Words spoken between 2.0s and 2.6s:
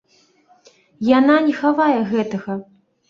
гэтага.